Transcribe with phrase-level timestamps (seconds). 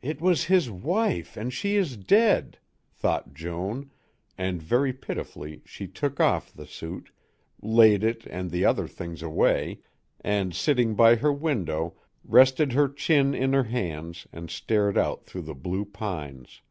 [0.00, 2.58] "It was his wife and she is dead,"
[2.90, 3.90] thought Joan,
[4.38, 7.10] and very pitifully she took off the suit,
[7.60, 9.80] laid it and the other things away,
[10.22, 11.92] and sitting by her window
[12.24, 16.62] rested her chin in her hands and stared out through the blue pines.